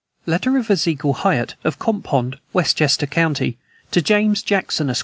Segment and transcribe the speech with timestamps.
[0.25, 3.59] Letter of Ezekiel Hyatt, of Crompond, Westchester county,
[3.91, 4.99] to James Jackson, Esq.